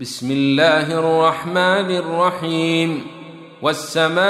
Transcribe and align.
بسم 0.00 0.30
الله 0.30 0.98
الرحمن 0.98 1.90
الرحيم. 1.96 3.06
والسماء 3.62 4.20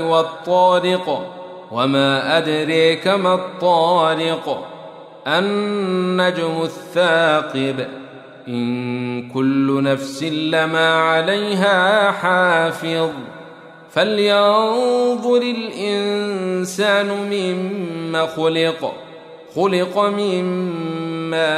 والطارق 0.00 1.32
وما 1.72 2.38
أدريك 2.38 3.08
ما 3.08 3.34
الطارق. 3.34 4.66
النجم 5.26 6.62
الثاقب 6.62 7.86
إن 8.48 9.28
كل 9.28 9.82
نفس 9.82 10.22
لما 10.22 10.94
عليها 10.94 12.10
حافظ. 12.10 13.10
فلينظر 13.90 15.42
الإنسان 15.42 17.06
مما 17.06 18.26
خلق 18.26 18.94
خلق 19.56 19.98
من 19.98 20.44
ماء 21.30 21.57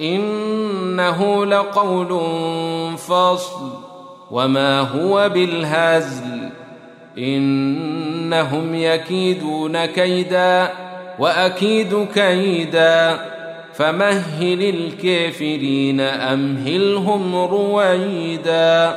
إنه 0.00 1.46
لقول 1.46 2.08
فصل 2.98 3.70
وما 4.30 4.80
هو 4.80 5.28
بالهزل 5.28 6.50
إنهم 7.18 8.74
يكيدون 8.74 9.86
كيدا 9.86 10.70
وأكيد 11.18 12.06
كيدا 12.14 13.18
فمهل 13.74 14.62
الكافرين 14.62 16.00
أمهلهم 16.00 17.36
رويدا 17.36 18.96